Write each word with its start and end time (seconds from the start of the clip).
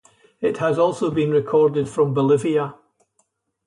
It 0.41 0.57
has 0.57 0.79
also 0.79 1.11
been 1.11 1.29
recorded 1.29 1.87
from 1.87 2.11
Bolivia. 2.15 2.73